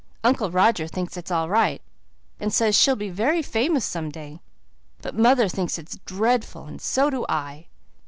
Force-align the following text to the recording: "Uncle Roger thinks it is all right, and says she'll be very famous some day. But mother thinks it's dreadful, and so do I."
"Uncle 0.23 0.49
Roger 0.49 0.87
thinks 0.87 1.15
it 1.15 1.25
is 1.27 1.31
all 1.31 1.47
right, 1.47 1.79
and 2.39 2.51
says 2.51 2.75
she'll 2.75 2.95
be 2.95 3.11
very 3.11 3.43
famous 3.43 3.85
some 3.85 4.09
day. 4.09 4.41
But 5.03 5.13
mother 5.13 5.47
thinks 5.47 5.77
it's 5.77 5.99
dreadful, 6.07 6.65
and 6.65 6.81
so 6.81 7.11
do 7.11 7.23
I." 7.29 7.67